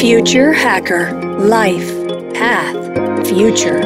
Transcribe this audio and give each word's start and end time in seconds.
Future 0.00 0.52
Hacker 0.52 1.12
Life 1.40 1.92
Path 2.32 3.26
Future. 3.26 3.80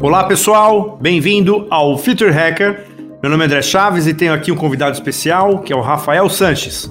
Olá 0.00 0.24
pessoal, 0.24 0.96
bem-vindo 0.98 1.66
ao 1.68 1.98
Future 1.98 2.30
Hacker. 2.30 2.86
Meu 3.22 3.30
nome 3.30 3.42
é 3.42 3.46
André 3.48 3.60
Chaves 3.60 4.06
e 4.06 4.14
tenho 4.14 4.32
aqui 4.32 4.50
um 4.50 4.56
convidado 4.56 4.94
especial 4.94 5.58
que 5.58 5.70
é 5.70 5.76
o 5.76 5.82
Rafael 5.82 6.26
Sanches. 6.30 6.90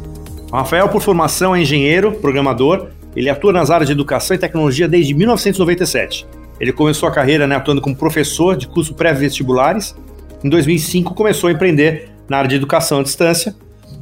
O 0.52 0.55
Rafael, 0.55 0.88
por 0.89 1.02
formação, 1.02 1.55
é 1.55 1.62
engenheiro, 1.62 2.12
programador. 2.12 2.89
Ele 3.16 3.32
atua 3.32 3.52
nas 3.52 3.71
áreas 3.71 3.88
de 3.88 3.94
educação 3.94 4.36
e 4.36 4.39
tecnologia 4.39 4.88
desde 4.88 5.16
1997. 5.16 6.28
Ele 6.60 6.71
começou 6.71 7.10
a 7.10 7.12
carreira 7.12 7.48
né, 7.48 7.55
atuando 7.55 7.82
como 7.82 7.96
professor 7.96 8.55
de 8.55 8.68
curso 8.68 8.94
pré-vestibulares 8.94 9.96
em 10.43 10.49
2005 10.49 11.13
começou 11.13 11.49
a 11.49 11.51
empreender 11.51 12.09
na 12.29 12.37
área 12.37 12.49
de 12.49 12.55
educação 12.55 13.00
à 13.00 13.04
distância, 13.04 13.55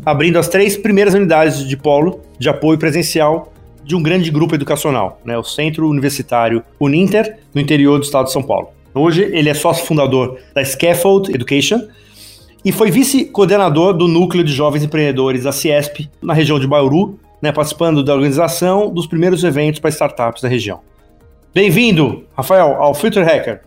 abrindo 0.05 0.37
as 0.37 0.47
três 0.47 0.77
primeiras 0.77 1.13
unidades 1.13 1.67
de 1.67 1.77
polo 1.77 2.21
de 2.37 2.49
apoio 2.49 2.77
presencial 2.77 3.53
de 3.83 3.95
um 3.95 4.01
grande 4.01 4.31
grupo 4.31 4.55
educacional, 4.55 5.21
né, 5.23 5.37
o 5.37 5.43
Centro 5.43 5.87
Universitário 5.87 6.63
Uninter, 6.79 7.37
no 7.53 7.61
interior 7.61 7.99
do 7.99 8.03
estado 8.03 8.25
de 8.25 8.31
São 8.31 8.41
Paulo. 8.41 8.69
Hoje 8.93 9.29
ele 9.31 9.49
é 9.49 9.53
sócio 9.53 9.85
fundador 9.85 10.39
da 10.53 10.63
Scaffold 10.63 11.33
Education 11.33 11.81
e 12.63 12.71
foi 12.71 12.89
vice-coordenador 12.89 13.93
do 13.93 14.07
Núcleo 14.07 14.43
de 14.43 14.51
Jovens 14.51 14.83
Empreendedores 14.83 15.43
da 15.43 15.51
Ciesp, 15.51 16.09
na 16.21 16.33
região 16.33 16.59
de 16.59 16.65
Bauru, 16.65 17.19
né, 17.41 17.51
participando 17.51 18.03
da 18.03 18.13
organização 18.13 18.91
dos 18.91 19.05
primeiros 19.05 19.43
eventos 19.43 19.79
para 19.79 19.91
startups 19.91 20.41
da 20.41 20.49
região. 20.49 20.79
Bem-vindo, 21.53 22.25
Rafael, 22.35 22.81
ao 22.81 22.93
Future 22.93 23.23
Hacker. 23.23 23.61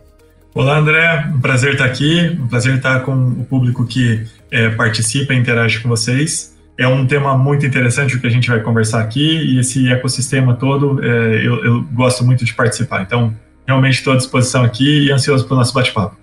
Olá, 0.53 0.79
André. 0.79 1.27
Um 1.33 1.39
prazer 1.39 1.73
estar 1.73 1.85
aqui. 1.85 2.37
Um 2.41 2.47
prazer 2.47 2.75
estar 2.75 3.01
com 3.01 3.13
o 3.13 3.45
público 3.45 3.85
que 3.85 4.25
é, 4.51 4.69
participa 4.69 5.33
e 5.33 5.37
interage 5.37 5.79
com 5.79 5.87
vocês. 5.87 6.57
É 6.75 6.87
um 6.87 7.05
tema 7.05 7.37
muito 7.37 7.65
interessante 7.65 8.15
o 8.15 8.21
que 8.21 8.25
a 8.25 8.31
gente 8.31 8.49
vai 8.49 8.59
conversar 8.61 9.01
aqui 9.01 9.21
e 9.21 9.59
esse 9.59 9.91
ecossistema 9.91 10.55
todo 10.55 11.03
é, 11.03 11.45
eu, 11.45 11.63
eu, 11.63 11.83
gosto 11.93 12.25
muito 12.25 12.43
de 12.43 12.53
participar. 12.53 13.03
Então, 13.03 13.35
realmente 13.67 13.95
estou 13.95 14.13
à 14.13 14.17
disposição 14.17 14.63
aqui 14.63 15.05
e 15.05 15.11
ansioso 15.11 15.45
para 15.45 15.53
o 15.53 15.57
nosso 15.57 15.73
bate-papo. 15.73 16.17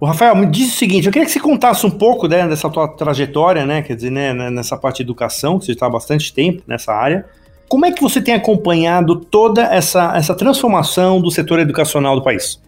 O 0.00 0.06
Rafael, 0.06 0.34
me 0.34 0.46
diz 0.46 0.72
o 0.72 0.78
seguinte, 0.78 1.06
eu 1.06 1.12
queria 1.12 1.26
que 1.26 1.32
você 1.32 1.40
contasse 1.40 1.84
um 1.84 1.90
pouco 1.90 2.26
né, 2.26 2.48
dessa 2.48 2.70
tua 2.70 2.88
trajetória, 2.88 3.66
né, 3.66 3.82
quer 3.82 3.94
dizer, 3.94 4.10
né, 4.10 4.32
nessa 4.32 4.74
parte 4.78 4.98
de 4.98 5.02
educação, 5.02 5.58
que 5.58 5.66
você 5.66 5.72
está 5.72 5.84
há 5.84 5.90
bastante 5.90 6.32
tempo 6.32 6.62
nessa 6.66 6.94
área. 6.94 7.26
Como 7.68 7.84
é 7.84 7.92
que 7.92 8.00
você 8.00 8.22
tem 8.22 8.32
acompanhado 8.32 9.16
toda 9.16 9.62
essa, 9.62 10.16
essa 10.16 10.34
transformação 10.34 11.20
do 11.20 11.30
setor 11.30 11.58
educacional 11.58 12.16
do 12.16 12.22
país? 12.22 12.58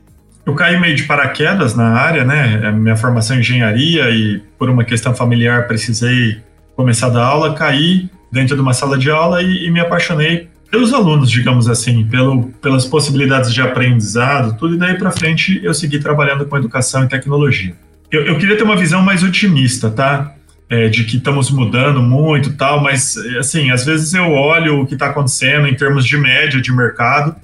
Eu 0.45 0.55
caí 0.55 0.79
meio 0.81 0.97
de 0.97 1.05
paraquedas 1.05 1.75
na 1.75 1.93
área, 1.93 2.25
né? 2.25 2.67
A 2.67 2.73
minha 2.73 2.97
formação 2.97 3.37
em 3.37 3.41
engenharia 3.41 4.11
e 4.11 4.41
por 4.59 4.69
uma 4.69 4.85
questão 4.85 5.15
familiar 5.15 5.69
precisei 5.69 6.39
começar 6.75 7.07
a 7.07 7.11
dar 7.11 7.25
aula, 7.25 7.55
caí 7.55 8.11
dentro 8.31 8.57
de 8.57 8.63
uma 8.63 8.73
sala 8.73 8.99
de 8.99 9.11
aula 9.11 9.43
e, 9.43 9.67
e 9.67 9.71
me 9.71 9.79
apaixonei 9.79 10.49
pelos 10.73 10.95
alunos, 10.95 11.31
digamos 11.31 11.69
assim, 11.69 12.03
pelo, 12.05 12.45
pelas 12.63 12.87
possibilidades 12.87 13.53
de 13.53 13.61
aprendizado, 13.61 14.57
tudo, 14.57 14.75
e 14.75 14.79
daí 14.79 14.95
para 14.95 15.11
frente 15.11 15.61
eu 15.63 15.75
segui 15.75 15.99
trabalhando 15.99 16.47
com 16.47 16.57
educação 16.57 17.05
e 17.05 17.09
tecnologia. 17.09 17.75
Eu, 18.11 18.25
eu 18.25 18.39
queria 18.39 18.57
ter 18.57 18.65
uma 18.65 18.77
visão 18.77 19.03
mais 19.03 19.23
otimista, 19.23 19.91
tá? 19.91 20.35
É, 20.71 20.89
de 20.89 21.05
que 21.05 21.19
estamos 21.19 21.51
mudando 21.51 22.03
muito 22.03 22.55
tal, 22.55 22.83
mas 22.83 23.19
assim, 23.39 23.71
às 23.71 23.85
vezes 23.85 24.15
eu 24.15 24.33
olho 24.33 24.81
o 24.81 24.87
que 24.87 24.95
está 24.95 25.09
acontecendo 25.09 25.69
em 25.69 25.75
termos 25.75 26.07
de 26.07 26.17
média 26.17 26.59
de 26.63 26.73
mercado, 26.75 27.37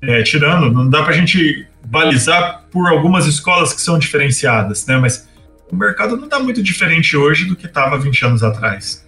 é, 0.00 0.20
tirando, 0.24 0.72
não 0.72 0.90
dá 0.90 1.02
para 1.02 1.12
a 1.12 1.16
gente 1.16 1.64
balizar 1.84 2.64
por 2.70 2.88
algumas 2.88 3.26
escolas 3.26 3.72
que 3.72 3.80
são 3.80 3.98
diferenciadas, 3.98 4.86
né? 4.86 4.96
Mas 4.98 5.28
o 5.70 5.76
mercado 5.76 6.16
não 6.16 6.24
está 6.24 6.38
muito 6.38 6.62
diferente 6.62 7.16
hoje 7.16 7.44
do 7.44 7.56
que 7.56 7.66
estava 7.66 7.98
20 7.98 8.24
anos 8.26 8.42
atrás. 8.42 9.06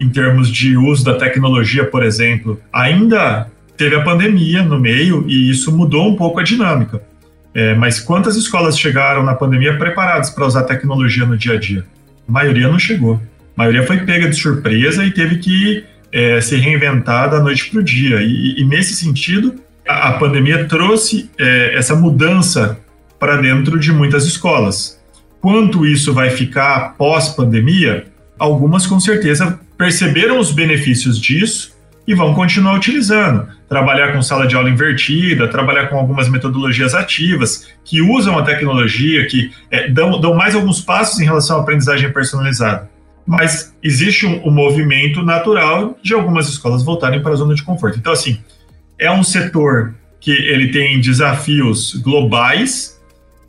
Em 0.00 0.08
termos 0.08 0.48
de 0.50 0.76
uso 0.76 1.04
da 1.04 1.14
tecnologia, 1.14 1.84
por 1.84 2.02
exemplo, 2.02 2.60
ainda 2.72 3.50
teve 3.76 3.94
a 3.94 4.02
pandemia 4.02 4.62
no 4.62 4.78
meio 4.78 5.24
e 5.28 5.50
isso 5.50 5.74
mudou 5.74 6.08
um 6.08 6.16
pouco 6.16 6.40
a 6.40 6.42
dinâmica. 6.42 7.02
É, 7.54 7.74
mas 7.74 7.98
quantas 7.98 8.36
escolas 8.36 8.78
chegaram 8.78 9.22
na 9.22 9.34
pandemia 9.34 9.76
preparadas 9.76 10.30
para 10.30 10.46
usar 10.46 10.62
tecnologia 10.64 11.26
no 11.26 11.36
dia 11.36 11.54
a 11.54 11.58
dia? 11.58 11.84
A 12.28 12.32
maioria 12.32 12.68
não 12.68 12.78
chegou. 12.78 13.20
A 13.56 13.62
maioria 13.62 13.82
foi 13.82 13.98
pega 13.98 14.28
de 14.28 14.36
surpresa 14.36 15.04
e 15.04 15.10
teve 15.10 15.38
que 15.38 15.84
é, 16.12 16.40
se 16.40 16.56
reinventar 16.56 17.30
da 17.30 17.40
noite 17.40 17.70
para 17.70 17.80
o 17.80 17.82
dia. 17.82 18.20
E, 18.20 18.60
e, 18.60 18.64
nesse 18.64 18.94
sentido, 18.94 19.54
a, 19.90 20.12
pandemia 20.12 20.66
trouxe 20.66 21.30
é, 21.38 21.74
essa 21.76 21.94
mudança 21.94 22.78
para 23.18 23.36
dentro 23.36 23.78
de 23.78 23.92
muitas 23.92 24.24
escolas. 24.24 25.00
Quanto 25.40 25.86
isso 25.86 26.12
vai 26.12 26.30
ficar 26.30 26.96
pós-pandemia? 26.96 28.06
Algumas 28.38 28.86
com 28.86 28.98
certeza 28.98 29.58
perceberam 29.76 30.38
os 30.38 30.52
benefícios 30.52 31.18
disso 31.18 31.74
e 32.06 32.14
vão 32.14 32.34
continuar 32.34 32.74
utilizando. 32.74 33.46
Trabalhar 33.68 34.12
com 34.12 34.20
sala 34.20 34.46
de 34.46 34.56
aula 34.56 34.68
invertida, 34.68 35.48
trabalhar 35.48 35.86
com 35.86 35.96
algumas 35.96 36.28
metodologias 36.28 36.94
ativas 36.94 37.68
que 37.84 38.00
usam 38.00 38.38
a 38.38 38.42
tecnologia, 38.42 39.26
que 39.26 39.52
é, 39.70 39.88
dão, 39.88 40.20
dão, 40.20 40.34
mais 40.34 40.54
alguns 40.54 40.80
passos 40.80 41.20
em 41.20 41.24
relação 41.24 41.58
à 41.58 41.60
aprendizagem 41.60 42.10
personalizada. 42.12 42.90
Mas 43.26 43.74
existe 43.82 44.26
um, 44.26 44.48
um 44.48 44.50
movimento 44.50 45.22
natural 45.22 45.96
de 46.02 46.12
algumas 46.12 46.48
escolas 46.48 46.82
voltarem 46.82 47.22
para 47.22 47.32
a 47.32 47.36
zona 47.36 47.54
de 47.54 47.62
conforto. 47.62 47.98
Então, 47.98 48.12
assim, 48.12 48.40
é 49.00 49.10
um 49.10 49.24
setor 49.24 49.94
que 50.20 50.30
ele 50.30 50.68
tem 50.68 51.00
desafios 51.00 51.94
globais 51.96 53.00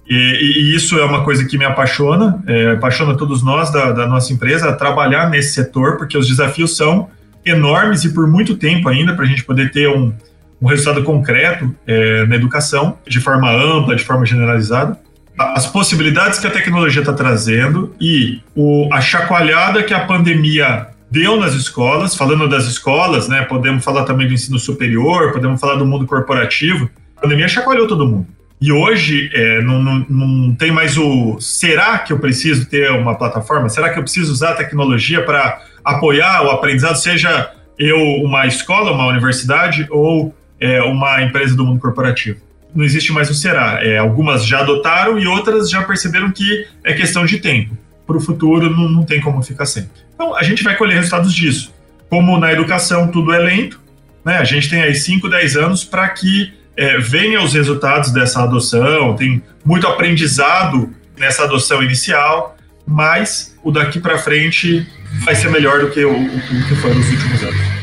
e, 0.09 0.15
e 0.15 0.75
isso 0.75 0.97
é 0.97 1.05
uma 1.05 1.23
coisa 1.23 1.45
que 1.45 1.57
me 1.57 1.65
apaixona, 1.65 2.41
é, 2.47 2.71
apaixona 2.71 3.15
todos 3.15 3.43
nós 3.43 3.71
da, 3.71 3.91
da 3.91 4.07
nossa 4.07 4.33
empresa 4.33 4.73
trabalhar 4.73 5.29
nesse 5.29 5.53
setor, 5.53 5.97
porque 5.97 6.17
os 6.17 6.27
desafios 6.27 6.75
são 6.75 7.09
enormes 7.45 8.03
e 8.03 8.13
por 8.13 8.27
muito 8.27 8.55
tempo 8.55 8.89
ainda 8.89 9.13
para 9.13 9.25
a 9.25 9.27
gente 9.27 9.43
poder 9.43 9.71
ter 9.71 9.87
um, 9.89 10.13
um 10.61 10.67
resultado 10.67 11.03
concreto 11.03 11.73
é, 11.87 12.25
na 12.25 12.35
educação, 12.35 12.97
de 13.07 13.19
forma 13.19 13.51
ampla, 13.51 13.95
de 13.95 14.03
forma 14.03 14.25
generalizada. 14.25 14.99
As 15.37 15.65
possibilidades 15.65 16.39
que 16.39 16.47
a 16.47 16.51
tecnologia 16.51 17.01
está 17.01 17.13
trazendo 17.13 17.95
e 17.99 18.41
o, 18.55 18.89
a 18.91 19.01
chacoalhada 19.01 19.81
que 19.81 19.93
a 19.93 20.01
pandemia 20.01 20.87
deu 21.11 21.37
nas 21.37 21.53
escolas, 21.53 22.15
falando 22.15 22.47
das 22.47 22.65
escolas, 22.65 23.27
né? 23.27 23.41
Podemos 23.43 23.83
falar 23.83 24.05
também 24.05 24.25
do 24.25 24.33
ensino 24.33 24.57
superior, 24.57 25.33
podemos 25.33 25.59
falar 25.59 25.75
do 25.75 25.85
mundo 25.85 26.07
corporativo. 26.07 26.89
A 27.17 27.21
pandemia 27.21 27.49
chacoalhou 27.49 27.85
todo 27.85 28.07
mundo. 28.07 28.27
E 28.61 28.71
hoje 28.71 29.29
é, 29.33 29.61
não, 29.61 29.83
não, 29.83 30.05
não, 30.07 30.55
tem 30.55 30.71
mais 30.71 30.97
o 30.97 31.37
será 31.41 31.97
que 31.97 32.13
eu 32.13 32.19
preciso 32.19 32.65
ter 32.65 32.91
uma 32.91 33.15
plataforma? 33.15 33.67
Será 33.67 33.89
que 33.89 33.99
eu 33.99 34.03
preciso 34.03 34.31
usar 34.31 34.51
a 34.51 34.55
tecnologia 34.55 35.23
para 35.23 35.61
apoiar 35.83 36.43
o 36.43 36.51
aprendizado, 36.51 36.95
seja 36.95 37.51
eu 37.77 37.97
uma 38.23 38.45
escola, 38.45 38.91
uma 38.91 39.07
universidade 39.07 39.87
ou 39.89 40.33
é, 40.59 40.81
uma 40.83 41.23
empresa 41.23 41.55
do 41.55 41.65
mundo 41.65 41.79
corporativo? 41.79 42.39
Não 42.73 42.85
existe 42.85 43.11
mais 43.11 43.29
o 43.29 43.33
será. 43.33 43.83
É, 43.83 43.97
algumas 43.97 44.45
já 44.45 44.59
adotaram 44.59 45.19
e 45.19 45.27
outras 45.27 45.69
já 45.69 45.81
perceberam 45.83 46.31
que 46.31 46.65
é 46.83 46.93
questão 46.93 47.25
de 47.25 47.39
tempo 47.39 47.75
para 48.05 48.17
o 48.17 48.21
futuro 48.21 48.69
não, 48.69 48.89
não 48.89 49.03
tem 49.03 49.21
como 49.21 49.41
ficar 49.41 49.65
sem. 49.65 49.89
Então, 50.13 50.35
a 50.35 50.43
gente 50.43 50.63
vai 50.63 50.75
colher 50.75 50.95
resultados 50.95 51.33
disso. 51.33 51.73
Como 52.09 52.37
na 52.37 52.51
educação 52.51 53.07
tudo 53.07 53.33
é 53.33 53.39
lento, 53.39 53.79
né? 54.23 54.37
a 54.37 54.43
gente 54.43 54.69
tem 54.69 54.81
aí 54.81 54.93
5, 54.93 55.29
10 55.29 55.55
anos 55.55 55.83
para 55.83 56.07
que 56.09 56.53
é, 56.75 56.97
venham 56.97 57.43
os 57.43 57.53
resultados 57.53 58.11
dessa 58.11 58.43
adoção, 58.43 59.15
tem 59.15 59.41
muito 59.63 59.87
aprendizado 59.87 60.93
nessa 61.17 61.43
adoção 61.43 61.83
inicial, 61.83 62.57
mas 62.85 63.55
o 63.63 63.71
daqui 63.71 63.99
para 63.99 64.17
frente 64.17 64.87
vai 65.23 65.35
ser 65.35 65.49
melhor 65.49 65.79
do 65.79 65.89
que 65.89 66.03
o, 66.03 66.11
o 66.11 66.67
que 66.67 66.75
foi 66.75 66.93
nos 66.93 67.09
últimos 67.09 67.43
anos. 67.43 67.80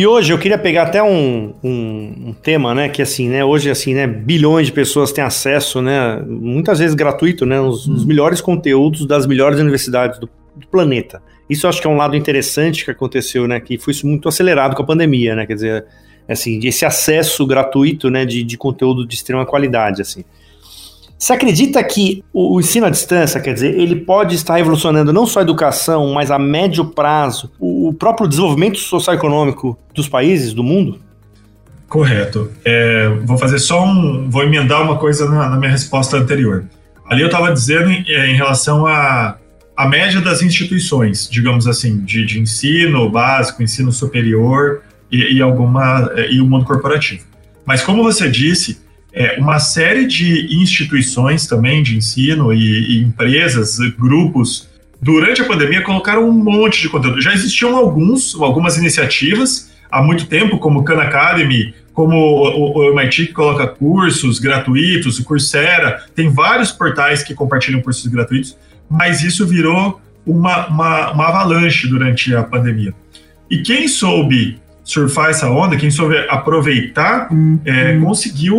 E 0.00 0.06
hoje 0.06 0.32
eu 0.32 0.38
queria 0.38 0.56
pegar 0.56 0.84
até 0.84 1.02
um, 1.02 1.52
um, 1.62 2.28
um, 2.28 2.32
tema, 2.32 2.74
né, 2.74 2.88
que 2.88 3.02
assim, 3.02 3.28
né, 3.28 3.44
hoje 3.44 3.68
assim, 3.68 3.92
né, 3.92 4.06
bilhões 4.06 4.68
de 4.68 4.72
pessoas 4.72 5.12
têm 5.12 5.22
acesso, 5.22 5.82
né, 5.82 6.18
muitas 6.26 6.78
vezes 6.78 6.94
gratuito, 6.94 7.44
né, 7.44 7.60
os, 7.60 7.86
os 7.86 8.06
melhores 8.06 8.40
conteúdos 8.40 9.04
das 9.04 9.26
melhores 9.26 9.60
universidades 9.60 10.18
do, 10.18 10.26
do, 10.56 10.66
planeta. 10.68 11.22
Isso 11.50 11.68
acho 11.68 11.82
que 11.82 11.86
é 11.86 11.90
um 11.90 11.98
lado 11.98 12.16
interessante 12.16 12.82
que 12.82 12.90
aconteceu, 12.90 13.46
né, 13.46 13.60
que 13.60 13.76
foi 13.76 13.92
muito 14.02 14.26
acelerado 14.26 14.74
com 14.74 14.82
a 14.82 14.86
pandemia, 14.86 15.36
né, 15.36 15.44
quer 15.44 15.52
dizer, 15.52 15.84
assim, 16.26 16.58
esse 16.64 16.86
acesso 16.86 17.46
gratuito, 17.46 18.08
né, 18.08 18.24
de, 18.24 18.42
de 18.42 18.56
conteúdo 18.56 19.06
de 19.06 19.14
extrema 19.14 19.44
qualidade, 19.44 20.00
assim. 20.00 20.24
Você 21.20 21.34
acredita 21.34 21.84
que 21.84 22.24
o 22.32 22.58
ensino 22.58 22.86
à 22.86 22.90
distância, 22.90 23.38
quer 23.42 23.52
dizer, 23.52 23.78
ele 23.78 23.94
pode 23.94 24.34
estar 24.34 24.56
revolucionando 24.56 25.12
não 25.12 25.26
só 25.26 25.40
a 25.40 25.42
educação, 25.42 26.14
mas 26.14 26.30
a 26.30 26.38
médio 26.38 26.82
prazo, 26.86 27.52
o 27.60 27.92
próprio 27.92 28.26
desenvolvimento 28.26 28.78
socioeconômico 28.78 29.78
dos 29.94 30.08
países, 30.08 30.54
do 30.54 30.64
mundo? 30.64 30.98
Correto. 31.86 32.50
É, 32.64 33.10
vou 33.26 33.36
fazer 33.36 33.58
só 33.58 33.84
um. 33.84 34.30
Vou 34.30 34.42
emendar 34.42 34.80
uma 34.80 34.96
coisa 34.96 35.28
na, 35.28 35.50
na 35.50 35.56
minha 35.58 35.70
resposta 35.70 36.16
anterior. 36.16 36.64
Ali 37.04 37.20
eu 37.20 37.26
estava 37.26 37.52
dizendo 37.52 37.90
em, 37.90 38.02
é, 38.08 38.30
em, 38.30 38.34
relação 38.34 38.86
à 38.86 39.36
a, 39.76 39.84
a 39.84 39.88
média 39.88 40.22
das 40.22 40.40
instituições, 40.40 41.28
digamos 41.30 41.66
assim, 41.66 42.02
de, 42.02 42.24
de 42.24 42.40
ensino 42.40 43.10
básico, 43.10 43.62
ensino 43.62 43.92
superior 43.92 44.80
e, 45.12 45.36
e, 45.36 45.42
alguma, 45.42 46.10
e 46.30 46.40
o 46.40 46.46
mundo 46.46 46.64
corporativo. 46.64 47.24
Mas 47.66 47.82
como 47.82 48.02
você 48.02 48.30
disse, 48.30 48.80
é, 49.12 49.38
uma 49.38 49.58
série 49.58 50.06
de 50.06 50.54
instituições 50.62 51.46
também 51.46 51.82
de 51.82 51.96
ensino 51.96 52.52
e, 52.52 52.98
e 52.98 53.02
empresas, 53.02 53.78
grupos, 53.98 54.68
durante 55.00 55.42
a 55.42 55.46
pandemia 55.46 55.82
colocaram 55.82 56.28
um 56.28 56.32
monte 56.32 56.82
de 56.82 56.88
conteúdo. 56.88 57.20
Já 57.20 57.32
existiam 57.32 57.76
alguns, 57.76 58.34
algumas 58.34 58.76
iniciativas 58.76 59.70
há 59.90 60.02
muito 60.02 60.26
tempo, 60.26 60.58
como 60.58 60.84
Khan 60.84 61.00
Academy, 61.00 61.74
como 61.92 62.16
o, 62.16 62.78
o 62.78 62.92
MIT 62.92 63.26
que 63.26 63.32
coloca 63.32 63.66
cursos 63.66 64.38
gratuitos, 64.38 65.18
o 65.18 65.24
Coursera, 65.24 66.04
tem 66.14 66.30
vários 66.30 66.70
portais 66.70 67.22
que 67.22 67.34
compartilham 67.34 67.82
cursos 67.82 68.06
gratuitos, 68.06 68.56
mas 68.88 69.22
isso 69.22 69.46
virou 69.46 70.00
uma, 70.24 70.66
uma, 70.68 71.12
uma 71.12 71.28
avalanche 71.28 71.88
durante 71.88 72.34
a 72.34 72.42
pandemia. 72.42 72.94
E 73.50 73.58
quem 73.58 73.88
soube 73.88 74.60
surfar 74.90 75.30
essa 75.30 75.48
onda, 75.48 75.76
quem 75.76 75.88
soube 75.88 76.16
aproveitar, 76.28 77.28
é, 77.64 77.96
conseguiu 77.98 78.56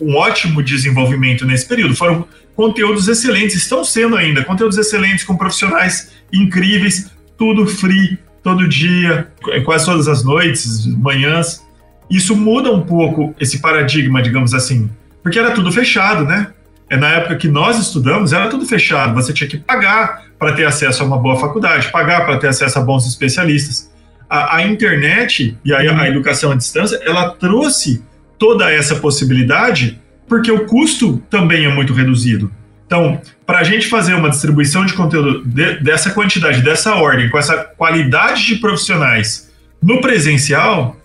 um 0.00 0.14
ótimo 0.14 0.62
desenvolvimento 0.62 1.44
nesse 1.44 1.66
período. 1.66 1.96
Foram 1.96 2.24
conteúdos 2.54 3.08
excelentes, 3.08 3.56
estão 3.56 3.84
sendo 3.84 4.16
ainda 4.16 4.44
conteúdos 4.44 4.78
excelentes 4.78 5.24
com 5.24 5.36
profissionais 5.36 6.12
incríveis, 6.32 7.10
tudo 7.36 7.66
free, 7.66 8.18
todo 8.40 8.68
dia, 8.68 9.28
quase 9.64 9.84
todas 9.84 10.06
as 10.06 10.22
noites, 10.22 10.86
manhãs. 10.86 11.60
Isso 12.08 12.36
muda 12.36 12.70
um 12.70 12.82
pouco 12.82 13.34
esse 13.40 13.58
paradigma, 13.58 14.22
digamos 14.22 14.54
assim, 14.54 14.88
porque 15.24 15.40
era 15.40 15.50
tudo 15.50 15.72
fechado, 15.72 16.24
né? 16.24 16.52
É 16.88 16.96
na 16.96 17.08
época 17.08 17.34
que 17.34 17.48
nós 17.48 17.80
estudamos, 17.80 18.32
era 18.32 18.48
tudo 18.48 18.64
fechado. 18.64 19.12
Você 19.14 19.32
tinha 19.32 19.50
que 19.50 19.58
pagar 19.58 20.22
para 20.38 20.52
ter 20.52 20.64
acesso 20.64 21.02
a 21.02 21.06
uma 21.06 21.18
boa 21.18 21.36
faculdade, 21.36 21.90
pagar 21.90 22.24
para 22.24 22.36
ter 22.36 22.46
acesso 22.46 22.78
a 22.78 22.82
bons 22.82 23.08
especialistas. 23.08 23.90
A, 24.28 24.56
a 24.56 24.62
internet 24.66 25.56
e 25.64 25.72
a, 25.72 25.78
a 25.78 26.08
educação 26.08 26.52
à 26.52 26.54
distância, 26.54 27.00
ela 27.04 27.30
trouxe 27.30 28.02
toda 28.38 28.70
essa 28.70 28.96
possibilidade 28.96 30.00
porque 30.28 30.50
o 30.50 30.66
custo 30.66 31.22
também 31.30 31.64
é 31.64 31.68
muito 31.68 31.92
reduzido. 31.92 32.50
Então, 32.86 33.20
para 33.44 33.58
a 33.58 33.64
gente 33.64 33.88
fazer 33.88 34.14
uma 34.14 34.30
distribuição 34.30 34.84
de 34.84 34.92
conteúdo 34.92 35.44
de, 35.44 35.80
dessa 35.80 36.10
quantidade, 36.10 36.62
dessa 36.62 36.94
ordem, 36.94 37.28
com 37.28 37.38
essa 37.38 37.56
qualidade 37.56 38.46
de 38.46 38.56
profissionais 38.56 39.52
no 39.82 40.00
presencial, 40.00 40.96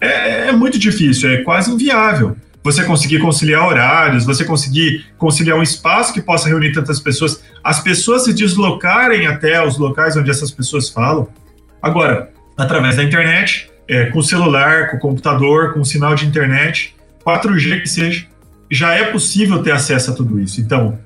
é, 0.00 0.48
é 0.48 0.52
muito 0.52 0.78
difícil, 0.78 1.30
é 1.30 1.38
quase 1.38 1.70
inviável. 1.70 2.36
Você 2.62 2.84
conseguir 2.84 3.20
conciliar 3.20 3.66
horários, 3.66 4.26
você 4.26 4.44
conseguir 4.44 5.06
conciliar 5.16 5.56
um 5.56 5.62
espaço 5.62 6.12
que 6.12 6.20
possa 6.20 6.48
reunir 6.48 6.72
tantas 6.72 6.98
pessoas, 6.98 7.42
as 7.62 7.80
pessoas 7.80 8.24
se 8.24 8.34
deslocarem 8.34 9.26
até 9.26 9.64
os 9.64 9.78
locais 9.78 10.16
onde 10.16 10.30
essas 10.30 10.50
pessoas 10.50 10.88
falam. 10.88 11.28
Agora, 11.80 12.30
através 12.58 12.96
da 12.96 13.04
internet, 13.04 13.70
é, 13.86 14.06
com 14.06 14.20
celular, 14.20 14.90
com 14.90 14.98
computador, 14.98 15.72
com 15.72 15.84
sinal 15.84 16.14
de 16.14 16.26
internet, 16.26 16.94
4G 17.24 17.80
que 17.80 17.88
seja, 17.88 18.26
já 18.70 18.92
é 18.94 19.04
possível 19.04 19.62
ter 19.62 19.70
acesso 19.70 20.10
a 20.10 20.14
tudo 20.14 20.38
isso. 20.40 20.60
Então, 20.60 20.98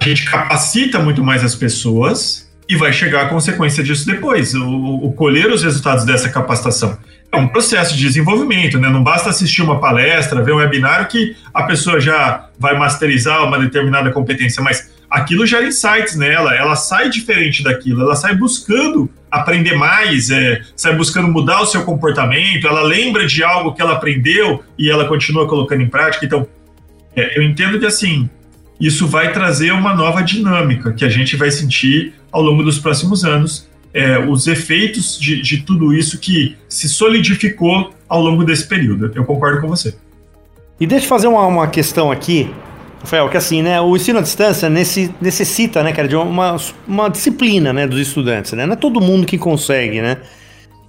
a 0.00 0.02
gente 0.02 0.24
capacita 0.24 0.98
muito 1.00 1.22
mais 1.22 1.44
as 1.44 1.54
pessoas 1.54 2.50
e 2.68 2.76
vai 2.76 2.92
chegar 2.92 3.22
a 3.22 3.28
consequência 3.28 3.84
disso 3.84 4.06
depois, 4.06 4.54
o, 4.54 4.66
o 4.66 5.12
colher 5.12 5.50
os 5.50 5.62
resultados 5.62 6.04
dessa 6.04 6.30
capacitação. 6.30 6.96
É 7.30 7.36
um 7.36 7.48
processo 7.48 7.96
de 7.96 8.02
desenvolvimento, 8.02 8.78
né? 8.78 8.88
Não 8.88 9.02
basta 9.02 9.28
assistir 9.28 9.60
uma 9.60 9.80
palestra, 9.80 10.42
ver 10.42 10.52
um 10.52 10.58
webinário 10.58 11.08
que 11.08 11.36
a 11.52 11.64
pessoa 11.64 12.00
já 12.00 12.48
vai 12.58 12.78
masterizar 12.78 13.44
uma 13.44 13.58
determinada 13.58 14.10
competência, 14.12 14.62
mas 14.62 14.93
aquilo 15.14 15.46
gera 15.46 15.64
insights 15.64 16.16
nela, 16.16 16.54
ela 16.54 16.74
sai 16.74 17.08
diferente 17.08 17.62
daquilo, 17.62 18.02
ela 18.02 18.16
sai 18.16 18.34
buscando 18.34 19.08
aprender 19.30 19.76
mais, 19.76 20.28
é, 20.28 20.60
sai 20.74 20.96
buscando 20.96 21.28
mudar 21.28 21.60
o 21.60 21.66
seu 21.66 21.84
comportamento, 21.84 22.66
ela 22.66 22.82
lembra 22.82 23.24
de 23.24 23.42
algo 23.44 23.72
que 23.72 23.80
ela 23.80 23.92
aprendeu 23.92 24.64
e 24.76 24.90
ela 24.90 25.06
continua 25.06 25.46
colocando 25.46 25.82
em 25.82 25.88
prática. 25.88 26.26
Então, 26.26 26.46
é, 27.14 27.38
eu 27.38 27.42
entendo 27.44 27.78
que 27.78 27.86
assim, 27.86 28.28
isso 28.80 29.06
vai 29.06 29.32
trazer 29.32 29.72
uma 29.72 29.94
nova 29.94 30.20
dinâmica 30.20 30.92
que 30.92 31.04
a 31.04 31.08
gente 31.08 31.36
vai 31.36 31.50
sentir 31.50 32.14
ao 32.32 32.42
longo 32.42 32.64
dos 32.64 32.80
próximos 32.80 33.24
anos, 33.24 33.68
é, 33.92 34.18
os 34.18 34.48
efeitos 34.48 35.16
de, 35.16 35.40
de 35.40 35.58
tudo 35.62 35.94
isso 35.94 36.18
que 36.18 36.56
se 36.68 36.88
solidificou 36.88 37.94
ao 38.08 38.20
longo 38.20 38.42
desse 38.42 38.66
período. 38.66 39.12
Eu 39.14 39.24
concordo 39.24 39.60
com 39.60 39.68
você. 39.68 39.94
E 40.80 40.86
deixa 40.88 41.04
eu 41.04 41.08
fazer 41.08 41.28
uma, 41.28 41.46
uma 41.46 41.68
questão 41.68 42.10
aqui, 42.10 42.50
Rafael, 43.04 43.28
que 43.28 43.36
assim, 43.36 43.62
né, 43.62 43.80
o 43.80 43.94
ensino 43.94 44.18
à 44.18 44.22
distância 44.22 44.68
nesse, 44.70 45.14
necessita, 45.20 45.82
né, 45.82 45.92
cara, 45.92 46.08
de 46.08 46.16
uma, 46.16 46.56
uma 46.88 47.08
disciplina, 47.08 47.72
né, 47.72 47.86
dos 47.86 48.00
estudantes, 48.00 48.52
né, 48.52 48.64
não 48.64 48.72
é 48.72 48.76
todo 48.76 49.00
mundo 49.00 49.26
que 49.26 49.36
consegue, 49.36 50.00
né. 50.00 50.16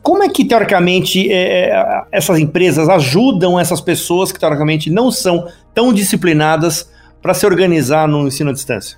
Como 0.02 0.24
é 0.24 0.30
que, 0.30 0.46
teoricamente, 0.46 1.32
é, 1.32 1.72
é, 1.72 2.04
essas 2.12 2.40
empresas 2.40 2.88
ajudam 2.88 3.60
essas 3.60 3.82
pessoas 3.82 4.32
que, 4.32 4.40
teoricamente, 4.40 4.90
não 4.90 5.12
são 5.12 5.48
tão 5.74 5.92
disciplinadas 5.92 6.90
para 7.22 7.34
se 7.34 7.46
organizar 7.46 8.08
no 8.08 8.28
ensino 8.28 8.52
à 8.52 8.54
distância? 8.54 8.98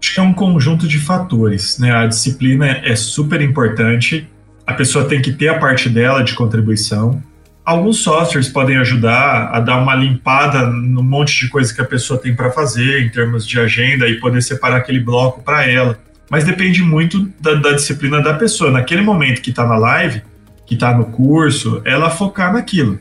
Acho 0.00 0.14
que 0.14 0.20
é 0.20 0.22
um 0.22 0.32
conjunto 0.32 0.88
de 0.88 0.98
fatores, 0.98 1.78
né, 1.78 1.92
a 1.92 2.06
disciplina 2.06 2.66
é 2.66 2.96
super 2.96 3.40
importante, 3.40 4.28
a 4.66 4.74
pessoa 4.74 5.04
tem 5.04 5.22
que 5.22 5.32
ter 5.32 5.48
a 5.48 5.58
parte 5.58 5.88
dela 5.88 6.22
de 6.22 6.34
contribuição, 6.34 7.22
Alguns 7.68 7.98
softwares 7.98 8.48
podem 8.48 8.78
ajudar 8.78 9.50
a 9.52 9.60
dar 9.60 9.76
uma 9.76 9.94
limpada 9.94 10.68
no 10.68 11.02
monte 11.02 11.38
de 11.38 11.50
coisa 11.50 11.74
que 11.74 11.82
a 11.82 11.84
pessoa 11.84 12.18
tem 12.18 12.34
para 12.34 12.50
fazer 12.50 13.02
em 13.02 13.10
termos 13.10 13.46
de 13.46 13.60
agenda 13.60 14.08
e 14.08 14.18
poder 14.18 14.42
separar 14.42 14.78
aquele 14.78 15.00
bloco 15.00 15.42
para 15.42 15.66
ela. 15.70 15.98
Mas 16.30 16.44
depende 16.44 16.82
muito 16.82 17.30
da, 17.38 17.52
da, 17.56 17.72
disciplina 17.72 18.22
da 18.22 18.32
pessoa. 18.32 18.70
Naquele 18.70 19.02
momento 19.02 19.42
que 19.42 19.50
está 19.50 19.66
na 19.66 19.76
live, 19.76 20.22
que 20.64 20.76
está 20.76 20.96
no 20.96 21.04
curso, 21.10 21.82
ela 21.84 22.08
focar 22.08 22.54
naquilo. 22.54 22.98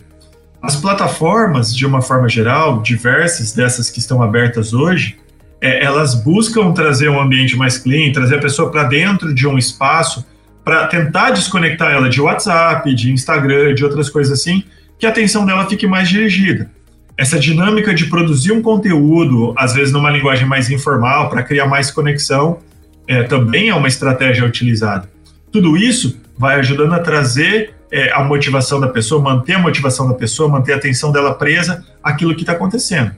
As 0.62 0.76
plataformas, 0.76 1.74
de 1.74 1.86
uma 1.86 2.02
forma 2.02 2.28
geral, 2.28 2.82
diversas 2.82 3.54
dessas 3.54 3.90
que 3.90 4.00
estão 4.00 4.22
abertas 4.22 4.74
hoje, 4.74 5.18
é, 5.62 5.82
elas 5.82 6.14
buscam 6.14 6.74
trazer 6.74 7.08
um 7.08 7.22
ambiente 7.22 7.56
mais 7.56 7.78
clean, 7.78 8.12
trazer 8.12 8.36
a 8.36 8.42
pessoa 8.42 8.70
para 8.70 8.84
dentro 8.84 9.34
de 9.34 9.48
um 9.48 9.58
espaço 9.58 10.26
para 10.68 10.86
tentar 10.88 11.32
desconectar 11.32 11.94
ela 11.94 12.10
de 12.10 12.20
WhatsApp, 12.20 12.94
de 12.94 13.10
Instagram, 13.10 13.74
de 13.74 13.86
outras 13.86 14.10
coisas 14.10 14.38
assim, 14.38 14.66
que 15.00 15.06
a 15.06 15.10
atenção 15.10 15.46
dela 15.46 15.66
fique 15.66 15.88
mais 15.88 16.10
dirigida. 16.10 16.70
Essa 17.16 17.40
dinâmica 17.40 17.94
de 17.94 18.08
produzir 18.08 18.52
um 18.52 18.62
conteúdo, 18.62 19.54
às 19.58 19.74
vezes 19.74 19.94
numa 19.94 20.12
linguagem 20.12 20.46
mais 20.46 20.70
informal, 20.70 21.30
para 21.30 21.42
criar 21.42 21.68
mais 21.68 21.90
conexão, 21.90 22.60
é, 23.08 23.24
também 23.24 23.70
é 23.70 23.76
uma 23.76 23.88
estratégia 23.88 24.46
utilizada. 24.46 25.10
Tudo 25.54 25.78
isso 25.78 26.20
vai 26.38 26.60
ajudando 26.60 26.96
a 26.96 27.00
trazer 27.00 27.74
é, 27.90 28.12
a 28.12 28.22
motivação 28.22 28.78
da 28.78 28.90
pessoa, 28.90 29.22
manter 29.22 29.54
a 29.54 29.60
motivação 29.60 30.06
da 30.06 30.16
pessoa, 30.16 30.50
manter 30.50 30.74
a 30.74 30.76
atenção 30.76 31.14
dela 31.14 31.34
presa 31.34 31.86
àquilo 32.04 32.36
que 32.36 32.42
está 32.42 32.52
acontecendo. 32.52 33.14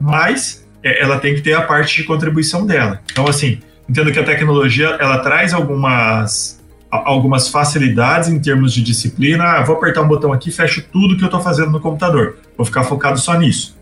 Mas 0.00 0.66
é, 0.82 1.00
ela 1.00 1.20
tem 1.20 1.36
que 1.36 1.40
ter 1.40 1.52
a 1.52 1.62
parte 1.62 1.94
de 1.94 2.02
contribuição 2.02 2.66
dela. 2.66 3.00
Então, 3.12 3.28
assim, 3.28 3.60
entendo 3.88 4.10
que 4.10 4.18
a 4.18 4.24
tecnologia 4.24 4.88
ela 4.98 5.18
traz 5.20 5.54
algumas 5.54 6.59
algumas 6.90 7.48
facilidades 7.48 8.28
em 8.28 8.38
termos 8.40 8.72
de 8.72 8.82
disciplina. 8.82 9.44
Ah, 9.44 9.62
vou 9.62 9.76
apertar 9.76 10.02
um 10.02 10.08
botão 10.08 10.32
aqui, 10.32 10.50
fecho 10.50 10.84
tudo 10.92 11.16
que 11.16 11.22
eu 11.22 11.26
estou 11.26 11.40
fazendo 11.40 11.70
no 11.70 11.80
computador. 11.80 12.38
Vou 12.56 12.66
ficar 12.66 12.82
focado 12.82 13.18
só 13.18 13.38
nisso. 13.38 13.78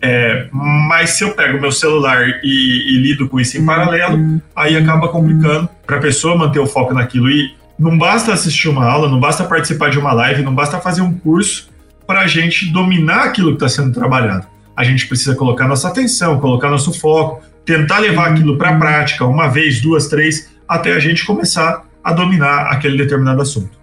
É, 0.00 0.48
mas 0.52 1.10
se 1.10 1.24
eu 1.24 1.32
pego 1.32 1.60
meu 1.60 1.72
celular 1.72 2.22
e, 2.42 2.44
e, 2.44 2.98
lido 3.02 3.28
com 3.28 3.40
isso 3.40 3.58
em 3.58 3.66
paralelo, 3.66 4.40
aí 4.54 4.76
acaba 4.76 5.08
complicando 5.08 5.68
para 5.84 5.96
a 5.96 6.00
pessoa 6.00 6.36
manter 6.36 6.60
o 6.60 6.66
foco 6.66 6.94
naquilo. 6.94 7.28
E 7.30 7.56
não 7.78 7.98
basta 7.98 8.32
assistir 8.32 8.68
uma 8.68 8.84
aula, 8.84 9.08
não 9.08 9.18
basta 9.18 9.44
participar 9.44 9.90
de 9.90 9.98
uma 9.98 10.12
live, 10.12 10.42
não 10.42 10.54
basta 10.54 10.78
fazer 10.78 11.02
um 11.02 11.12
curso 11.14 11.68
para 12.06 12.20
a 12.20 12.26
gente 12.26 12.72
dominar 12.72 13.24
aquilo 13.24 13.50
que 13.50 13.64
está 13.64 13.68
sendo 13.68 13.92
trabalhado. 13.92 14.46
A 14.76 14.84
gente 14.84 15.06
precisa 15.06 15.34
colocar 15.34 15.66
nossa 15.66 15.88
atenção, 15.88 16.38
colocar 16.38 16.70
nosso 16.70 16.92
foco, 16.92 17.42
tentar 17.64 17.98
levar 17.98 18.30
aquilo 18.30 18.56
para 18.56 18.70
a 18.70 18.76
prática, 18.78 19.26
uma 19.26 19.48
vez, 19.48 19.80
duas, 19.80 20.06
três, 20.06 20.48
até 20.68 20.92
a 20.92 20.98
gente 21.00 21.24
começar 21.24 21.87
a 22.02 22.12
dominar 22.12 22.70
aquele 22.72 22.96
determinado 22.96 23.42
assunto. 23.42 23.78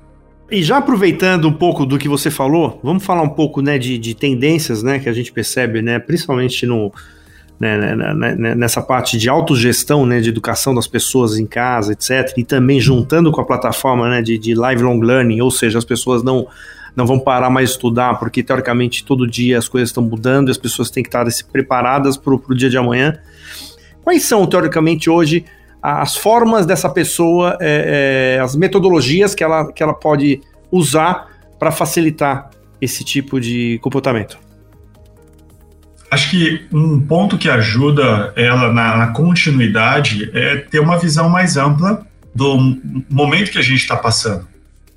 E 0.49 0.61
já 0.61 0.77
aproveitando 0.77 1.47
um 1.47 1.53
pouco 1.53 1.85
do 1.85 1.97
que 1.97 2.07
você 2.07 2.29
falou, 2.29 2.79
vamos 2.83 3.03
falar 3.03 3.23
um 3.23 3.29
pouco 3.29 3.61
né, 3.61 3.79
de, 3.79 3.97
de 3.97 4.13
tendências 4.13 4.83
né, 4.83 4.99
que 4.99 5.09
a 5.09 5.13
gente 5.13 5.31
percebe, 5.31 5.81
né, 5.81 5.97
principalmente 5.97 6.67
no, 6.67 6.93
né, 7.59 7.77
né, 7.77 8.13
né, 8.13 8.35
né, 8.35 8.55
nessa 8.55 8.81
parte 8.81 9.17
de 9.17 9.27
autogestão, 9.27 10.05
né, 10.05 10.19
de 10.19 10.29
educação 10.29 10.75
das 10.75 10.87
pessoas 10.87 11.37
em 11.39 11.47
casa, 11.47 11.93
etc. 11.93 12.37
E 12.37 12.43
também 12.43 12.79
juntando 12.79 13.31
com 13.31 13.41
a 13.41 13.45
plataforma 13.45 14.07
né, 14.07 14.21
de, 14.21 14.37
de 14.37 14.53
lifelong 14.53 14.99
learning, 14.99 15.41
ou 15.41 15.49
seja, 15.49 15.79
as 15.79 15.85
pessoas 15.85 16.21
não, 16.21 16.47
não 16.95 17.07
vão 17.07 17.19
parar 17.19 17.49
mais 17.49 17.69
de 17.69 17.75
estudar, 17.75 18.19
porque 18.19 18.43
teoricamente 18.43 19.03
todo 19.03 19.25
dia 19.25 19.57
as 19.57 19.67
coisas 19.67 19.89
estão 19.89 20.03
mudando 20.03 20.49
e 20.49 20.51
as 20.51 20.57
pessoas 20.57 20.91
têm 20.91 21.01
que 21.01 21.09
estar 21.09 21.25
preparadas 21.51 22.17
para 22.17 22.35
o 22.35 22.55
dia 22.55 22.69
de 22.69 22.77
amanhã. 22.77 23.17
Quais 24.03 24.21
são, 24.21 24.45
teoricamente, 24.45 25.09
hoje 25.09 25.43
as 25.85 26.17
formas 26.17 26.65
dessa 26.65 26.89
pessoa, 26.89 27.57
é, 27.61 28.37
é, 28.37 28.41
as 28.41 28.55
metodologias 28.55 29.35
que 29.35 29.43
ela, 29.43 29.71
que 29.71 29.83
ela 29.83 29.93
pode 29.93 30.41
usar 30.71 31.27
para 31.59 31.69
facilitar 31.69 32.49
esse 32.81 33.03
tipo 33.03 33.39
de 33.39 33.77
comportamento? 33.83 34.39
Acho 36.09 36.31
que 36.31 36.65
um 36.73 36.99
ponto 36.99 37.37
que 37.37 37.47
ajuda 37.47 38.33
ela 38.35 38.73
na, 38.73 38.97
na 38.97 39.07
continuidade 39.07 40.31
é 40.33 40.57
ter 40.57 40.79
uma 40.79 40.97
visão 40.97 41.29
mais 41.29 41.55
ampla 41.55 42.05
do 42.33 42.57
momento 43.07 43.51
que 43.51 43.59
a 43.59 43.61
gente 43.61 43.81
está 43.81 43.95
passando. 43.95 44.47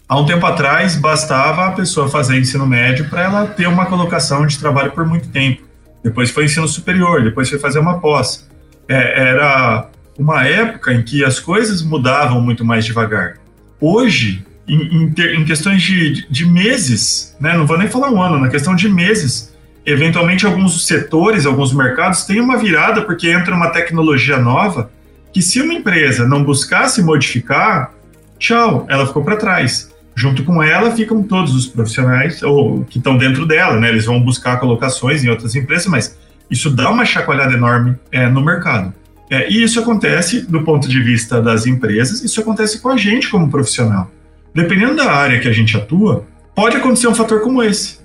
Há 0.08 0.18
um 0.18 0.24
tempo 0.24 0.46
atrás, 0.46 0.96
bastava 0.96 1.66
a 1.66 1.72
pessoa 1.72 2.08
fazer 2.08 2.38
ensino 2.38 2.66
médio 2.66 3.10
para 3.10 3.24
ela 3.24 3.46
ter 3.46 3.66
uma 3.66 3.84
colocação 3.84 4.46
de 4.46 4.58
trabalho 4.58 4.92
por 4.92 5.04
muito 5.06 5.28
tempo. 5.28 5.62
depois 6.02 6.30
foi 6.30 6.46
ensino 6.46 6.66
superior, 6.66 7.22
depois 7.22 7.50
foi 7.50 7.58
fazer 7.58 7.78
uma 7.78 7.98
pós. 7.98 8.48
É, 8.88 9.28
era 9.32 9.90
uma 10.18 10.44
época 10.44 10.92
em 10.92 11.02
que 11.02 11.24
as 11.24 11.38
coisas 11.38 11.80
mudavam 11.80 12.40
muito 12.40 12.64
mais 12.64 12.84
devagar. 12.84 13.36
Hoje, 13.80 14.44
em, 14.66 15.04
em, 15.04 15.10
ter, 15.10 15.34
em 15.34 15.44
questões 15.44 15.80
de, 15.80 16.28
de, 16.28 16.44
meses, 16.44 17.36
né, 17.40 17.56
não 17.56 17.66
vou 17.66 17.78
nem 17.78 17.88
falar 17.88 18.10
um 18.10 18.20
ano, 18.20 18.38
na 18.38 18.48
questão 18.48 18.74
de 18.74 18.88
meses, 18.88 19.56
eventualmente 19.86 20.44
alguns 20.44 20.86
setores, 20.86 21.46
alguns 21.46 21.72
mercados 21.72 22.24
têm 22.24 22.40
uma 22.40 22.58
virada 22.58 23.02
porque 23.02 23.30
entra 23.30 23.54
uma 23.54 23.70
tecnologia 23.70 24.38
nova 24.38 24.90
que 25.32 25.40
se 25.40 25.60
uma 25.60 25.72
empresa 25.72 26.26
não 26.26 26.42
buscasse 26.42 27.02
modificar, 27.02 27.92
tchau, 28.38 28.86
ela 28.88 29.06
ficou 29.06 29.22
para 29.22 29.36
trás. 29.36 29.90
Junto 30.14 30.42
com 30.42 30.60
ela 30.60 30.90
ficam 30.90 31.22
todos 31.22 31.54
os 31.54 31.66
profissionais 31.66 32.42
ou 32.42 32.84
que 32.84 32.98
estão 32.98 33.16
dentro 33.16 33.46
dela, 33.46 33.78
né? 33.78 33.88
Eles 33.88 34.04
vão 34.04 34.20
buscar 34.20 34.58
colocações 34.58 35.22
em 35.22 35.28
outras 35.28 35.54
empresas, 35.54 35.86
mas 35.86 36.18
isso 36.50 36.70
dá 36.70 36.90
uma 36.90 37.04
chacoalhada 37.04 37.54
enorme 37.54 37.96
é, 38.10 38.26
no 38.26 38.44
mercado. 38.44 38.92
É, 39.30 39.50
e 39.50 39.62
isso 39.62 39.78
acontece 39.78 40.40
do 40.42 40.62
ponto 40.62 40.88
de 40.88 41.02
vista 41.02 41.40
das 41.42 41.66
empresas, 41.66 42.22
isso 42.22 42.40
acontece 42.40 42.80
com 42.80 42.88
a 42.88 42.96
gente 42.96 43.28
como 43.28 43.50
profissional. 43.50 44.10
Dependendo 44.54 44.96
da 44.96 45.12
área 45.12 45.38
que 45.38 45.48
a 45.48 45.52
gente 45.52 45.76
atua, 45.76 46.26
pode 46.54 46.76
acontecer 46.76 47.08
um 47.08 47.14
fator 47.14 47.40
como 47.42 47.62
esse. 47.62 47.98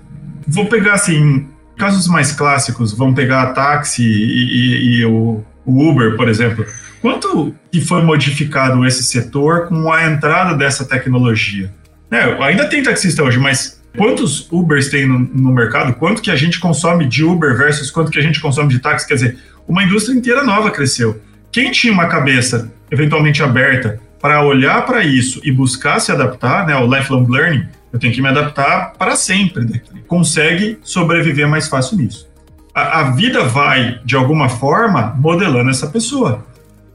Vou 0.46 0.66
pegar 0.66 0.94
assim, 0.94 1.48
casos 1.78 2.08
mais 2.08 2.32
clássicos, 2.34 2.94
vamos 2.94 3.16
pegar 3.16 3.54
táxi 3.54 4.04
e, 4.04 4.06
e, 4.06 5.00
e 5.00 5.06
o, 5.06 5.44
o 5.66 5.90
Uber, 5.90 6.16
por 6.16 6.28
exemplo. 6.28 6.66
Quanto 7.02 7.54
que 7.72 7.82
foi 7.82 8.02
modificado 8.02 8.86
esse 8.86 9.04
setor 9.04 9.68
com 9.68 9.92
a 9.92 10.06
entrada 10.06 10.56
dessa 10.56 10.86
tecnologia? 10.86 11.74
É, 12.10 12.44
ainda 12.44 12.66
tem 12.68 12.84
taxista 12.84 13.24
hoje, 13.24 13.40
mas 13.40 13.82
quantos 13.98 14.48
Ubers 14.52 14.88
tem 14.90 15.08
no, 15.08 15.20
no, 15.20 15.52
mercado? 15.52 15.94
Quanto 15.96 16.22
que 16.22 16.32
a 16.32 16.36
gente 16.36 16.60
consome 16.60 17.06
de 17.06 17.24
Uber 17.24 17.58
versus 17.58 17.90
quanto 17.90 18.12
que 18.12 18.20
a 18.20 18.22
gente 18.22 18.40
consome 18.40 18.70
de 18.70 18.80
táxi? 18.80 19.08
Quer 19.08 19.16
dizer, 19.16 19.38
uma 19.68 19.84
indústria 19.84 20.16
inteira 20.16 20.44
nova 20.44 20.72
cresceu. 20.72 21.22
Quem 21.52 21.72
tinha 21.72 21.94
uma 21.94 22.08
cabeça 22.08 22.72
eventualmente 22.92 23.42
aberta 23.42 24.00
para 24.20 24.44
olhar 24.44 24.86
para 24.86 25.04
isso 25.04 25.42
e 25.44 25.52
buscar 25.52 26.00
se 26.00 26.12
adaptar, 26.12 26.66
né, 26.66 26.76
o 26.76 26.86
lifelong 26.86 27.28
learning, 27.28 27.66
eu 27.92 28.00
tenho 28.00 28.14
que 28.14 28.22
me 28.22 28.28
adaptar 28.28 28.94
para 28.98 29.16
sempre, 29.16 29.66
né? 29.66 29.82
consegue 30.08 30.80
sobreviver 30.82 31.48
mais 31.48 31.68
fácil 31.68 31.98
nisso. 31.98 32.28
A, 32.74 33.02
a 33.02 33.12
vida 33.12 33.44
vai, 33.44 34.00
de 34.04 34.16
alguma 34.16 34.50
forma, 34.50 35.14
modelando 35.18 35.70
essa 35.70 35.88
pessoa 35.88 36.44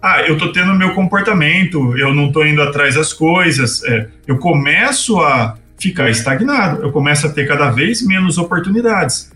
ah, 0.00 0.22
eu 0.22 0.38
tô 0.38 0.52
tendo 0.52 0.74
meu 0.74 0.94
comportamento, 0.94 1.96
eu 1.96 2.14
não 2.14 2.30
tô 2.30 2.44
indo 2.44 2.62
atrás 2.62 2.94
das 2.94 3.12
coisas, 3.12 3.82
é, 3.84 4.08
eu 4.26 4.38
começo 4.38 5.20
a 5.20 5.56
ficar 5.76 6.08
estagnado, 6.08 6.82
eu 6.82 6.92
começo 6.92 7.26
a 7.26 7.30
ter 7.30 7.46
cada 7.46 7.70
vez 7.70 8.04
menos 8.06 8.38
oportunidades. 8.38 9.30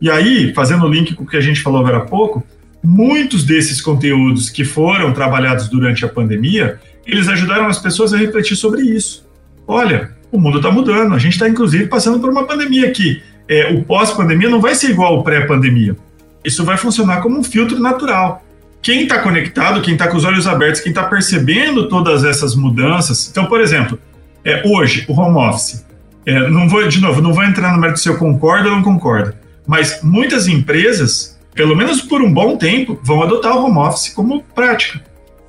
E 0.00 0.10
aí, 0.10 0.52
fazendo 0.54 0.84
o 0.84 0.88
link 0.88 1.14
com 1.14 1.24
o 1.24 1.26
que 1.26 1.36
a 1.36 1.40
gente 1.40 1.60
falou 1.60 1.80
agora 1.80 1.98
há 1.98 2.06
pouco, 2.06 2.44
muitos 2.82 3.44
desses 3.44 3.80
conteúdos 3.80 4.48
que 4.48 4.64
foram 4.64 5.12
trabalhados 5.12 5.68
durante 5.68 6.04
a 6.04 6.08
pandemia, 6.08 6.78
eles 7.06 7.28
ajudaram 7.28 7.66
as 7.66 7.78
pessoas 7.78 8.12
a 8.12 8.16
refletir 8.16 8.56
sobre 8.56 8.82
isso. 8.82 9.26
Olha, 9.66 10.10
o 10.32 10.38
mundo 10.38 10.58
está 10.58 10.70
mudando, 10.70 11.14
a 11.14 11.18
gente 11.18 11.34
está 11.34 11.48
inclusive 11.48 11.86
passando 11.86 12.20
por 12.20 12.30
uma 12.30 12.46
pandemia 12.46 12.88
aqui. 12.88 13.22
É, 13.48 13.72
o 13.72 13.84
pós-pandemia 13.84 14.48
não 14.48 14.60
vai 14.60 14.74
ser 14.74 14.90
igual 14.90 15.16
ao 15.16 15.24
pré-pandemia. 15.24 15.96
Isso 16.44 16.64
vai 16.64 16.76
funcionar 16.76 17.20
como 17.20 17.38
um 17.38 17.44
filtro 17.44 17.78
natural 17.78 18.44
quem 18.82 19.02
está 19.02 19.18
conectado, 19.18 19.82
quem 19.82 19.94
está 19.94 20.08
com 20.08 20.16
os 20.16 20.24
olhos 20.24 20.46
abertos, 20.46 20.80
quem 20.80 20.90
está 20.90 21.04
percebendo 21.04 21.88
todas 21.88 22.24
essas 22.24 22.54
mudanças. 22.54 23.28
Então, 23.30 23.46
por 23.46 23.60
exemplo, 23.60 23.98
é, 24.44 24.62
hoje, 24.66 25.04
o 25.08 25.12
home 25.12 25.36
office. 25.36 25.84
É, 26.24 26.48
não 26.48 26.68
vou, 26.68 26.86
de 26.86 27.00
novo, 27.00 27.20
não 27.20 27.32
vou 27.32 27.44
entrar 27.44 27.72
no 27.72 27.80
mérito 27.80 28.00
se 28.00 28.08
eu 28.08 28.16
concordo 28.16 28.68
ou 28.68 28.74
não 28.74 28.82
concordo, 28.82 29.34
mas 29.66 30.00
muitas 30.02 30.48
empresas, 30.48 31.38
pelo 31.60 31.76
menos 31.76 32.00
por 32.00 32.22
um 32.22 32.32
bom 32.32 32.56
tempo, 32.56 32.98
vão 33.02 33.22
adotar 33.22 33.54
o 33.54 33.66
home 33.66 33.76
office 33.76 34.08
como 34.14 34.42
prática. 34.54 34.98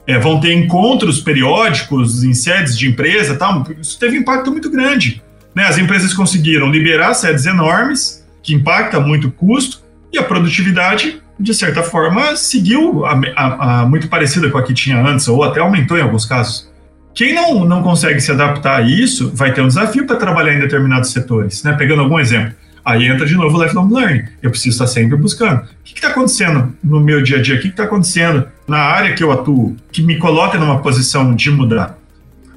É, 0.06 0.20
vão 0.20 0.42
ter 0.42 0.52
encontros 0.52 1.22
periódicos 1.22 2.22
em 2.26 2.34
sedes 2.34 2.78
de 2.78 2.90
empresa, 2.90 3.38
tal. 3.38 3.66
Isso 3.80 3.98
teve 3.98 4.18
um 4.18 4.20
impacto 4.20 4.52
muito 4.52 4.70
grande. 4.70 5.24
Né? 5.56 5.64
As 5.64 5.78
empresas 5.78 6.14
conseguiram 6.14 6.70
liberar 6.70 7.14
sedes 7.14 7.46
enormes, 7.46 8.28
que 8.44 8.54
impacta 8.54 9.00
muito 9.00 9.30
o 9.30 9.32
custo, 9.32 9.82
e 10.12 10.18
a 10.18 10.24
produtividade 10.24 11.22
de 11.40 11.54
certa 11.54 11.82
forma, 11.82 12.36
seguiu 12.36 13.06
a, 13.06 13.20
a, 13.36 13.80
a, 13.80 13.86
muito 13.86 14.10
parecida 14.10 14.50
com 14.50 14.58
a 14.58 14.64
que 14.64 14.74
tinha 14.74 15.02
antes, 15.02 15.30
ou 15.30 15.42
até 15.44 15.62
aumentou 15.62 15.98
em 15.98 16.02
alguns 16.02 16.26
casos. 16.26 16.70
Quem 17.16 17.34
não, 17.34 17.64
não 17.64 17.82
consegue 17.82 18.20
se 18.20 18.32
adaptar 18.32 18.80
a 18.80 18.82
isso 18.82 19.32
vai 19.34 19.54
ter 19.54 19.62
um 19.62 19.68
desafio 19.68 20.06
para 20.06 20.18
trabalhar 20.18 20.54
em 20.54 20.60
determinados 20.60 21.10
setores. 21.10 21.64
Né? 21.64 21.72
Pegando 21.72 22.02
algum 22.02 22.20
exemplo, 22.20 22.54
aí 22.84 23.08
entra 23.08 23.26
de 23.26 23.36
novo 23.36 23.58
o 23.58 23.64
lifelong 23.64 23.94
learning. 23.94 24.24
Eu 24.42 24.50
preciso 24.50 24.76
estar 24.76 24.88
sempre 24.88 25.16
buscando. 25.18 25.62
O 25.62 25.84
que 25.84 25.94
está 25.94 26.10
acontecendo 26.10 26.76
no 26.84 27.00
meu 27.00 27.22
dia 27.22 27.38
a 27.38 27.42
dia? 27.42 27.56
O 27.56 27.60
que 27.60 27.68
está 27.68 27.84
acontecendo 27.84 28.48
na 28.68 28.80
área 28.80 29.14
que 29.14 29.24
eu 29.24 29.32
atuo, 29.32 29.76
que 29.92 30.02
me 30.02 30.18
coloca 30.18 30.58
numa 30.58 30.82
posição 30.82 31.36
de 31.36 31.50
mudar? 31.52 31.98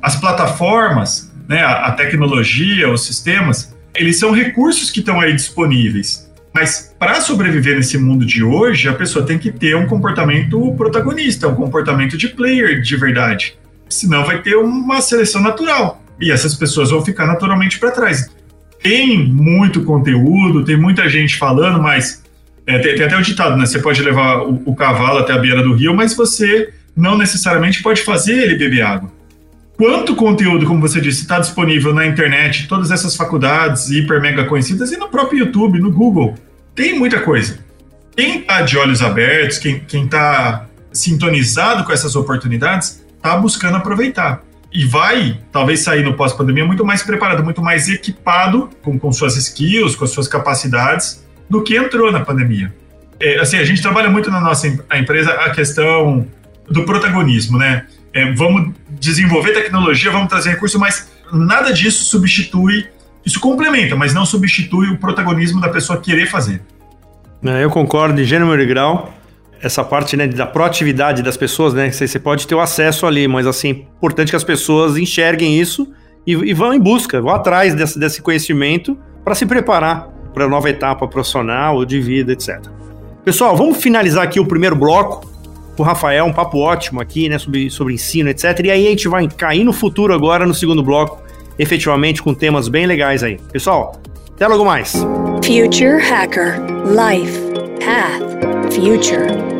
As 0.02 0.16
plataformas, 0.16 1.32
né, 1.48 1.62
a, 1.62 1.90
tecnologia, 1.92 2.90
os 2.90 3.04
sistemas, 3.06 3.74
eles 3.94 4.18
são 4.18 4.32
recursos 4.32 4.90
que 4.90 5.00
estão 5.00 5.20
aí 5.20 5.32
disponíveis 5.32 6.24
mas 6.54 6.94
para 6.96 7.20
sobreviver 7.20 7.74
nesse 7.74 7.98
mundo 7.98 8.24
de 8.24 8.44
hoje, 8.44 8.88
a 8.88 8.94
pessoa 8.94 9.26
tem 9.26 9.36
que 9.36 9.50
ter 9.50 9.74
um 9.74 9.88
comportamento 9.88 10.72
protagonista, 10.76 11.48
um 11.48 11.54
comportamento 11.56 12.16
de 12.16 12.28
player 12.28 12.80
de 12.80 12.96
verdade. 12.96 13.58
Senão 13.88 14.24
vai 14.24 14.40
ter 14.40 14.54
uma 14.54 15.00
seleção 15.00 15.42
natural. 15.42 16.00
E 16.20 16.30
essas 16.30 16.54
pessoas 16.54 16.90
vão 16.90 17.04
ficar 17.04 17.26
naturalmente 17.26 17.80
para 17.80 17.90
trás. 17.90 18.30
Tem 18.84 19.18
muito 19.26 19.82
conteúdo, 19.82 20.64
tem 20.64 20.76
muita 20.76 21.08
gente 21.08 21.36
falando, 21.36 21.82
mas 21.82 22.22
é, 22.64 22.78
tem, 22.78 22.94
tem, 22.94 23.06
até 23.06 23.16
o 23.16 23.22
ditado, 23.22 23.56
né? 23.56 23.66
Você 23.66 23.80
pode 23.80 24.00
levar 24.00 24.42
o, 24.42 24.62
o 24.64 24.76
cavalo 24.76 25.18
até 25.18 25.32
a 25.32 25.38
beira 25.38 25.60
do 25.60 25.74
rio, 25.74 25.92
mas 25.92 26.14
você 26.14 26.72
não 26.96 27.18
necessariamente 27.18 27.82
pode 27.82 28.02
fazer 28.02 28.44
ele 28.44 28.54
beber 28.54 28.82
água 28.82 29.10
quanto 29.76 30.14
conteúdo, 30.14 30.66
como 30.66 30.80
você 30.80 31.00
disse, 31.00 31.22
está 31.22 31.38
disponível 31.38 31.94
na 31.94 32.06
internet, 32.06 32.66
todas 32.68 32.90
essas 32.90 33.16
faculdades 33.16 33.90
hiper 33.90 34.20
mega 34.20 34.44
conhecidas 34.44 34.92
e 34.92 34.96
no 34.96 35.08
próprio 35.08 35.40
YouTube, 35.40 35.78
no 35.78 35.90
Google. 35.90 36.34
Tem 36.74 36.98
muita 36.98 37.20
coisa. 37.20 37.58
Quem 38.16 38.40
está 38.40 38.62
de 38.62 38.76
olhos 38.76 39.02
abertos, 39.02 39.58
quem 39.58 39.82
está 39.92 40.66
sintonizado 40.92 41.84
com 41.84 41.92
essas 41.92 42.14
oportunidades, 42.14 43.04
está 43.16 43.36
buscando 43.36 43.76
aproveitar. 43.76 44.42
E 44.74 44.84
vai, 44.84 45.38
talvez, 45.52 45.80
sair 45.80 46.02
no 46.02 46.14
pós-pandemia 46.14 46.66
muito 46.66 46.84
mais 46.84 47.02
preparado, 47.02 47.44
muito 47.44 47.62
mais 47.62 47.88
equipado 47.88 48.68
com, 48.82 48.98
com 48.98 49.12
suas 49.12 49.36
skills, 49.36 49.94
com 49.94 50.04
as 50.04 50.10
suas 50.10 50.26
capacidades, 50.26 51.24
do 51.48 51.62
que 51.62 51.76
entrou 51.76 52.10
na 52.10 52.20
pandemia. 52.20 52.74
É, 53.20 53.38
assim, 53.38 53.56
a 53.56 53.64
gente 53.64 53.80
trabalha 53.80 54.10
muito 54.10 54.30
na 54.30 54.40
nossa 54.40 54.66
empresa 54.66 55.30
a 55.32 55.50
questão 55.50 56.26
do 56.68 56.82
protagonismo, 56.82 57.56
né? 57.56 57.86
É, 58.12 58.32
vamos 58.32 58.74
desenvolver 58.90 59.52
tecnologia, 59.52 60.10
vamos 60.10 60.28
trazer 60.28 60.50
recurso, 60.50 60.78
mas 60.78 61.08
nada 61.32 61.72
disso 61.72 62.04
substitui 62.04 62.88
isso 63.24 63.40
complementa, 63.40 63.96
mas 63.96 64.12
não 64.12 64.26
substitui 64.26 64.90
o 64.90 64.98
protagonismo 64.98 65.60
da 65.60 65.68
pessoa 65.68 65.98
querer 65.98 66.26
fazer. 66.26 66.60
É, 67.42 67.64
eu 67.64 67.70
concordo 67.70 68.14
de 68.14 68.24
gênero 68.24 68.60
e 68.60 68.66
grau. 68.66 69.13
Essa 69.64 69.82
parte 69.82 70.14
né, 70.14 70.26
da 70.26 70.46
proatividade 70.46 71.22
das 71.22 71.38
pessoas, 71.38 71.72
né? 71.72 71.90
Você 71.90 72.18
pode 72.18 72.46
ter 72.46 72.54
o 72.54 72.60
acesso 72.60 73.06
ali, 73.06 73.26
mas 73.26 73.46
assim, 73.46 73.68
é 73.68 73.70
importante 73.70 74.28
que 74.28 74.36
as 74.36 74.44
pessoas 74.44 74.98
enxerguem 74.98 75.58
isso 75.58 75.90
e, 76.26 76.32
e 76.32 76.52
vão 76.52 76.74
em 76.74 76.78
busca, 76.78 77.18
vão 77.18 77.34
atrás 77.34 77.74
desse, 77.74 77.98
desse 77.98 78.20
conhecimento 78.20 78.94
para 79.24 79.34
se 79.34 79.46
preparar 79.46 80.10
para 80.34 80.44
a 80.44 80.48
nova 80.48 80.68
etapa 80.68 81.08
profissional, 81.08 81.82
de 81.86 81.98
vida, 81.98 82.32
etc. 82.32 82.60
Pessoal, 83.24 83.56
vamos 83.56 83.78
finalizar 83.78 84.22
aqui 84.22 84.38
o 84.38 84.44
primeiro 84.44 84.76
bloco 84.76 85.26
com 85.74 85.82
o 85.82 85.86
Rafael, 85.86 86.26
um 86.26 86.32
papo 86.32 86.58
ótimo 86.58 87.00
aqui, 87.00 87.28
né, 87.30 87.38
sobre, 87.38 87.70
sobre 87.70 87.94
ensino, 87.94 88.28
etc. 88.28 88.60
E 88.64 88.70
aí 88.70 88.86
a 88.86 88.90
gente 88.90 89.08
vai 89.08 89.26
cair 89.28 89.64
no 89.64 89.72
futuro 89.72 90.12
agora, 90.12 90.46
no 90.46 90.52
segundo 90.52 90.82
bloco, 90.82 91.22
efetivamente 91.58 92.22
com 92.22 92.34
temas 92.34 92.68
bem 92.68 92.84
legais 92.84 93.22
aí. 93.22 93.38
Pessoal, 93.50 93.98
até 94.30 94.46
logo 94.46 94.64
mais. 94.64 94.92
Future 95.42 96.02
Hacker 96.02 96.60
Life 96.84 97.40
Path 97.80 98.72
Future 98.74 99.53